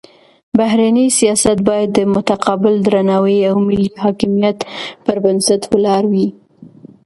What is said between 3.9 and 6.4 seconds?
حاکمیت پر بنسټ ولاړ وي.